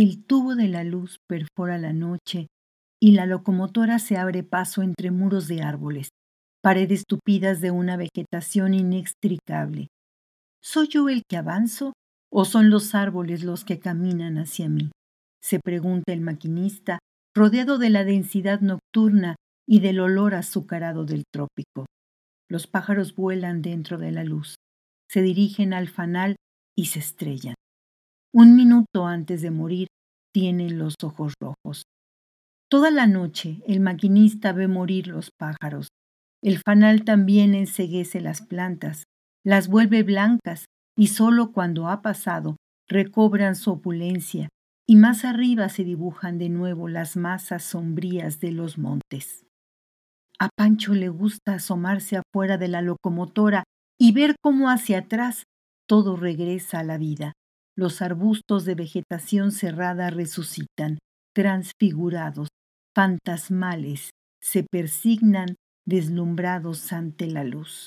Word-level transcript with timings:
El 0.00 0.24
tubo 0.24 0.54
de 0.54 0.68
la 0.68 0.84
luz 0.84 1.18
perfora 1.26 1.76
la 1.76 1.92
noche 1.92 2.46
y 3.02 3.14
la 3.14 3.26
locomotora 3.26 3.98
se 3.98 4.16
abre 4.16 4.44
paso 4.44 4.82
entre 4.82 5.10
muros 5.10 5.48
de 5.48 5.60
árboles, 5.60 6.10
paredes 6.62 7.02
tupidas 7.04 7.60
de 7.60 7.72
una 7.72 7.96
vegetación 7.96 8.74
inextricable. 8.74 9.88
¿Soy 10.62 10.86
yo 10.86 11.08
el 11.08 11.24
que 11.28 11.36
avanzo 11.36 11.94
o 12.32 12.44
son 12.44 12.70
los 12.70 12.94
árboles 12.94 13.42
los 13.42 13.64
que 13.64 13.80
caminan 13.80 14.38
hacia 14.38 14.68
mí? 14.68 14.92
se 15.42 15.58
pregunta 15.58 16.12
el 16.12 16.20
maquinista, 16.20 17.00
rodeado 17.34 17.78
de 17.78 17.90
la 17.90 18.04
densidad 18.04 18.60
nocturna 18.60 19.34
y 19.66 19.80
del 19.80 19.98
olor 19.98 20.36
azucarado 20.36 21.06
del 21.06 21.24
trópico. 21.28 21.86
Los 22.48 22.68
pájaros 22.68 23.16
vuelan 23.16 23.62
dentro 23.62 23.98
de 23.98 24.12
la 24.12 24.22
luz, 24.22 24.54
se 25.08 25.22
dirigen 25.22 25.72
al 25.72 25.88
fanal 25.88 26.36
y 26.76 26.86
se 26.86 27.00
estrellan. 27.00 27.56
Un 28.40 28.54
minuto 28.54 29.04
antes 29.04 29.42
de 29.42 29.50
morir, 29.50 29.88
tiene 30.32 30.70
los 30.70 30.94
ojos 31.02 31.34
rojos. 31.40 31.82
Toda 32.70 32.92
la 32.92 33.08
noche 33.08 33.60
el 33.66 33.80
maquinista 33.80 34.52
ve 34.52 34.68
morir 34.68 35.08
los 35.08 35.32
pájaros. 35.36 35.88
El 36.40 36.60
fanal 36.64 37.02
también 37.02 37.56
enseguece 37.56 38.20
las 38.20 38.42
plantas, 38.42 39.02
las 39.44 39.66
vuelve 39.66 40.04
blancas 40.04 40.66
y 40.96 41.08
solo 41.08 41.50
cuando 41.50 41.88
ha 41.88 42.00
pasado 42.00 42.54
recobran 42.88 43.56
su 43.56 43.72
opulencia 43.72 44.50
y 44.86 44.94
más 44.94 45.24
arriba 45.24 45.68
se 45.68 45.82
dibujan 45.82 46.38
de 46.38 46.48
nuevo 46.48 46.86
las 46.86 47.16
masas 47.16 47.64
sombrías 47.64 48.38
de 48.38 48.52
los 48.52 48.78
montes. 48.78 49.46
A 50.38 50.48
Pancho 50.56 50.94
le 50.94 51.08
gusta 51.08 51.54
asomarse 51.54 52.18
afuera 52.18 52.56
de 52.56 52.68
la 52.68 52.82
locomotora 52.82 53.64
y 53.98 54.12
ver 54.12 54.36
cómo 54.40 54.70
hacia 54.70 54.98
atrás 54.98 55.42
todo 55.88 56.14
regresa 56.14 56.78
a 56.78 56.84
la 56.84 56.98
vida 56.98 57.32
los 57.78 58.02
arbustos 58.02 58.64
de 58.64 58.74
vegetación 58.74 59.52
cerrada 59.52 60.10
resucitan, 60.10 60.98
transfigurados, 61.32 62.48
fantasmales, 62.92 64.10
se 64.42 64.64
persignan 64.64 65.54
deslumbrados 65.86 66.92
ante 66.92 67.28
la 67.28 67.44
luz. 67.44 67.86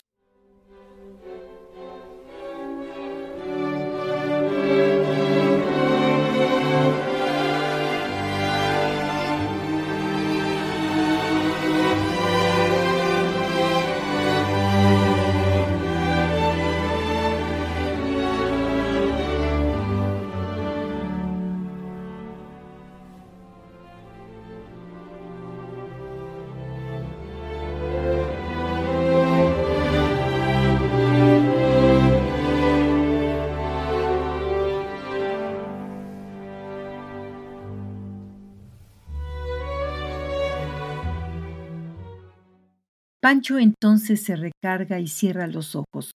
Pancho 43.22 43.60
entonces 43.60 44.24
se 44.24 44.36
recarga 44.36 45.00
y 45.00 45.08
cierra 45.08 45.46
los 45.46 45.76
ojos, 45.76 46.12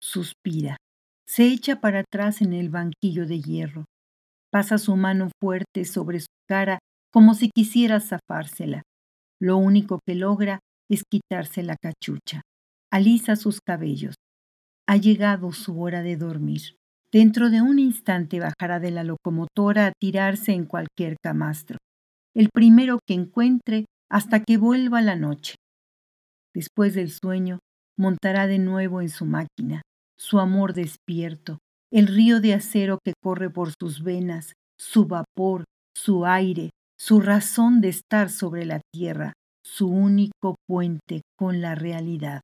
suspira, 0.00 0.76
se 1.26 1.48
echa 1.48 1.80
para 1.80 2.00
atrás 2.00 2.42
en 2.42 2.52
el 2.52 2.68
banquillo 2.70 3.26
de 3.26 3.40
hierro, 3.40 3.86
pasa 4.52 4.78
su 4.78 4.94
mano 4.94 5.30
fuerte 5.40 5.84
sobre 5.84 6.20
su 6.20 6.28
cara 6.48 6.78
como 7.12 7.34
si 7.34 7.50
quisiera 7.50 7.98
zafársela. 7.98 8.82
Lo 9.40 9.56
único 9.56 9.98
que 10.06 10.14
logra 10.14 10.60
es 10.88 11.02
quitarse 11.10 11.64
la 11.64 11.74
cachucha, 11.76 12.42
alisa 12.92 13.34
sus 13.34 13.60
cabellos. 13.60 14.14
Ha 14.86 14.96
llegado 14.96 15.50
su 15.50 15.80
hora 15.80 16.02
de 16.02 16.16
dormir. 16.16 16.76
Dentro 17.10 17.50
de 17.50 17.62
un 17.62 17.80
instante 17.80 18.38
bajará 18.38 18.78
de 18.78 18.92
la 18.92 19.02
locomotora 19.02 19.86
a 19.86 19.92
tirarse 19.92 20.52
en 20.52 20.66
cualquier 20.66 21.16
camastro, 21.20 21.78
el 22.32 22.48
primero 22.52 23.00
que 23.04 23.14
encuentre 23.14 23.86
hasta 24.08 24.44
que 24.44 24.56
vuelva 24.56 25.00
la 25.00 25.16
noche. 25.16 25.56
Después 26.54 26.94
del 26.94 27.10
sueño, 27.10 27.58
montará 27.98 28.46
de 28.46 28.58
nuevo 28.58 29.00
en 29.00 29.08
su 29.08 29.26
máquina, 29.26 29.82
su 30.16 30.38
amor 30.38 30.72
despierto, 30.72 31.58
el 31.92 32.06
río 32.06 32.40
de 32.40 32.54
acero 32.54 32.98
que 33.04 33.12
corre 33.22 33.50
por 33.50 33.72
sus 33.78 34.02
venas, 34.02 34.52
su 34.78 35.06
vapor, 35.06 35.64
su 35.96 36.24
aire, 36.24 36.70
su 36.98 37.20
razón 37.20 37.80
de 37.80 37.88
estar 37.88 38.30
sobre 38.30 38.64
la 38.64 38.80
tierra, 38.92 39.32
su 39.64 39.88
único 39.88 40.56
puente 40.66 41.22
con 41.36 41.60
la 41.60 41.74
realidad. 41.74 42.40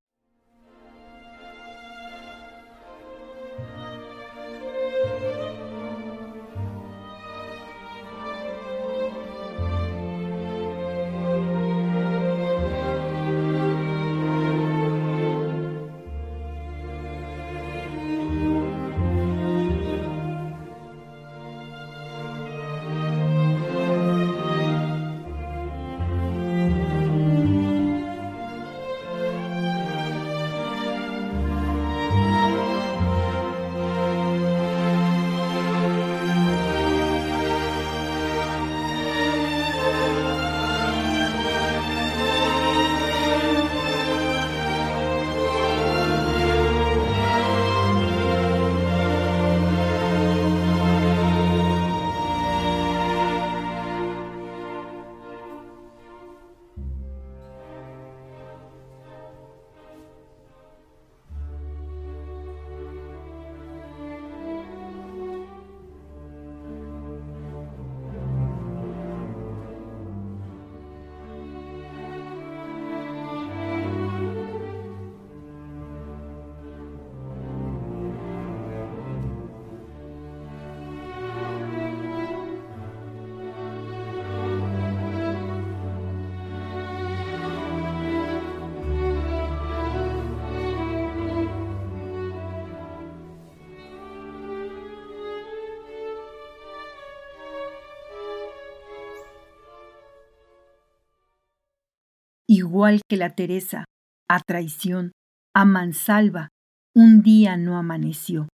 Igual 102.51 103.03
que 103.09 103.17
la 103.17 103.37
Teresa, 103.37 103.85
a 104.29 104.41
traición, 104.41 105.13
a 105.55 105.65
mansalva, 105.65 106.49
un 106.97 107.23
día 107.23 107.57
no 107.57 107.77
amaneció. 107.77 108.49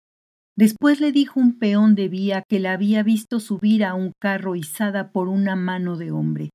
Después 0.57 0.99
le 0.99 1.13
dijo 1.13 1.39
un 1.39 1.57
peón 1.57 1.95
de 1.95 2.09
vía 2.09 2.43
que 2.45 2.59
la 2.59 2.73
había 2.73 3.03
visto 3.03 3.39
subir 3.39 3.85
a 3.85 3.93
un 3.93 4.11
carro 4.21 4.57
izada 4.57 5.13
por 5.13 5.29
una 5.29 5.55
mano 5.55 5.95
de 5.95 6.11
hombre, 6.11 6.49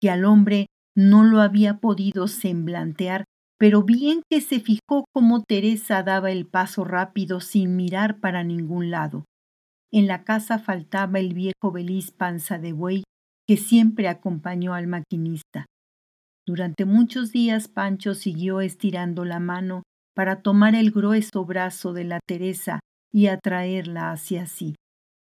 que 0.00 0.10
al 0.10 0.24
hombre 0.24 0.66
no 0.96 1.22
lo 1.22 1.40
había 1.40 1.78
podido 1.78 2.26
semblantear, 2.26 3.22
pero 3.56 3.84
bien 3.84 4.22
que 4.28 4.40
se 4.40 4.58
fijó 4.58 5.04
cómo 5.12 5.44
Teresa 5.44 6.02
daba 6.02 6.32
el 6.32 6.48
paso 6.48 6.82
rápido 6.82 7.40
sin 7.40 7.76
mirar 7.76 8.18
para 8.18 8.42
ningún 8.42 8.90
lado. 8.90 9.26
En 9.92 10.08
la 10.08 10.24
casa 10.24 10.58
faltaba 10.58 11.20
el 11.20 11.34
viejo 11.34 11.70
beliz 11.70 12.10
panza 12.10 12.58
de 12.58 12.72
buey 12.72 13.04
que 13.46 13.56
siempre 13.56 14.08
acompañó 14.08 14.74
al 14.74 14.88
maquinista. 14.88 15.66
Durante 16.50 16.84
muchos 16.84 17.30
días 17.30 17.68
Pancho 17.68 18.12
siguió 18.12 18.60
estirando 18.60 19.24
la 19.24 19.38
mano 19.38 19.84
para 20.16 20.42
tomar 20.42 20.74
el 20.74 20.90
grueso 20.90 21.44
brazo 21.44 21.92
de 21.92 22.02
la 22.02 22.18
Teresa 22.26 22.80
y 23.12 23.28
atraerla 23.28 24.10
hacia 24.10 24.46
sí, 24.46 24.74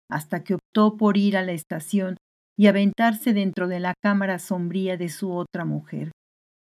hasta 0.09 0.43
que 0.43 0.55
optó 0.55 0.97
por 0.97 1.17
ir 1.17 1.37
a 1.37 1.43
la 1.43 1.51
estación 1.51 2.17
y 2.57 2.65
aventarse 2.65 3.33
dentro 3.33 3.67
de 3.67 3.79
la 3.79 3.93
cámara 4.01 4.39
sombría 4.39 4.97
de 4.97 5.09
su 5.09 5.31
otra 5.31 5.63
mujer, 5.63 6.11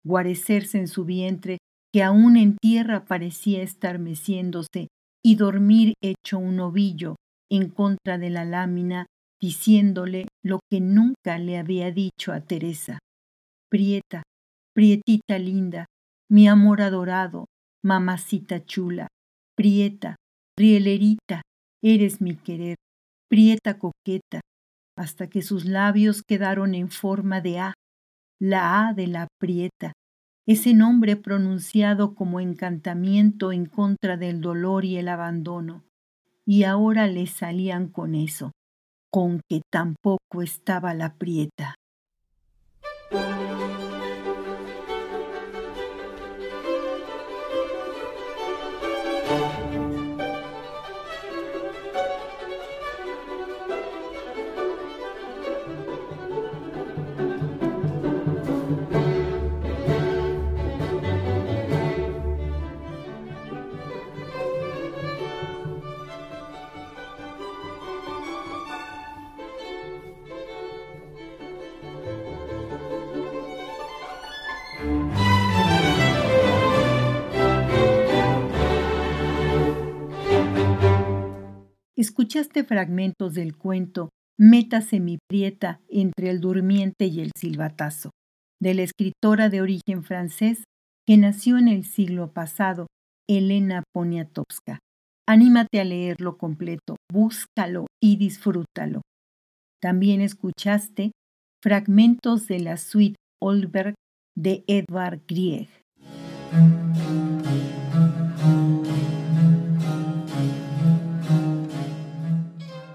guarecerse 0.03 0.79
en 0.79 0.87
su 0.87 1.05
vientre 1.05 1.59
que 1.93 2.01
aún 2.01 2.35
en 2.35 2.57
tierra 2.57 3.05
parecía 3.05 3.61
estar 3.61 3.99
meciéndose 3.99 4.87
y 5.23 5.35
dormir 5.35 5.93
hecho 6.01 6.39
un 6.39 6.59
ovillo 6.59 7.17
en 7.51 7.69
contra 7.69 8.17
de 8.17 8.31
la 8.31 8.45
lámina, 8.45 9.05
diciéndole 9.39 10.27
lo 10.43 10.59
que 10.71 10.81
nunca 10.81 11.37
le 11.37 11.59
había 11.59 11.91
dicho 11.91 12.31
a 12.31 12.41
Teresa. 12.41 12.97
Prieta, 13.69 14.23
prietita 14.79 15.37
linda, 15.37 15.87
mi 16.31 16.47
amor 16.47 16.81
adorado, 16.81 17.47
mamacita 17.83 18.63
chula, 18.63 19.09
prieta, 19.53 20.15
rielerita, 20.57 21.41
eres 21.83 22.21
mi 22.21 22.37
querer, 22.37 22.77
prieta 23.29 23.77
coqueta, 23.77 24.39
hasta 24.97 25.27
que 25.27 25.41
sus 25.41 25.65
labios 25.65 26.23
quedaron 26.25 26.75
en 26.75 26.87
forma 26.89 27.41
de 27.41 27.59
A, 27.59 27.73
la 28.39 28.87
A 28.87 28.93
de 28.93 29.07
la 29.07 29.27
prieta, 29.37 29.91
ese 30.47 30.73
nombre 30.73 31.17
pronunciado 31.17 32.15
como 32.15 32.39
encantamiento 32.39 33.51
en 33.51 33.65
contra 33.65 34.15
del 34.15 34.39
dolor 34.39 34.85
y 34.85 34.95
el 34.95 35.09
abandono, 35.09 35.83
y 36.45 36.63
ahora 36.63 37.07
le 37.07 37.27
salían 37.27 37.89
con 37.89 38.15
eso, 38.15 38.53
con 39.11 39.41
que 39.49 39.59
tampoco 39.69 40.41
estaba 40.41 40.93
la 40.93 41.15
prieta. 41.15 41.75
Escuchaste 81.99 82.63
fragmentos 82.63 83.33
del 83.33 83.57
cuento 83.57 84.07
Métase 84.39 85.01
mi 85.01 85.17
prieta 85.29 85.81
entre 85.89 86.29
el 86.29 86.39
durmiente 86.39 87.07
y 87.07 87.19
el 87.19 87.31
silbatazo, 87.37 88.11
de 88.61 88.73
la 88.73 88.83
escritora 88.83 89.49
de 89.49 89.59
origen 89.59 90.05
francés 90.05 90.63
que 91.05 91.17
nació 91.17 91.57
en 91.57 91.67
el 91.67 91.83
siglo 91.83 92.31
pasado, 92.31 92.87
Elena 93.29 93.83
Poniatowska. 93.93 94.79
Anímate 95.27 95.81
a 95.81 95.83
leerlo 95.83 96.37
completo, 96.37 96.95
búscalo 97.11 97.87
y 98.01 98.15
disfrútalo. 98.15 99.01
También 99.81 100.21
escuchaste 100.21 101.11
fragmentos 101.61 102.47
de 102.47 102.61
la 102.61 102.77
suite 102.77 103.17
Olberg 103.41 103.95
de 104.37 104.63
Edvard 104.67 105.19
Grieg. 105.27 105.67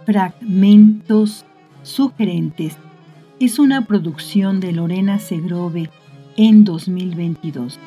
Fragmentos 0.07 1.47
sugerentes 1.83 2.77
es 3.41 3.59
una 3.59 3.87
producción 3.87 4.61
de 4.61 4.73
Lorena 4.73 5.19
Segrove 5.19 5.89
en 6.37 6.65
2022. 6.65 7.81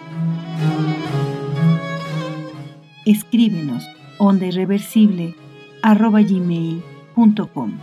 Escríbenos 3.05 3.87
onda 4.17 4.47
irreversible 4.47 5.35
arroba 5.83 6.21
gmail.com. 6.21 7.73